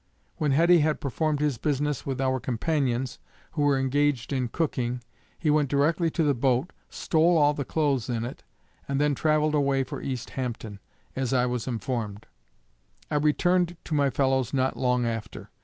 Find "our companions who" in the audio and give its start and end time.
2.19-3.61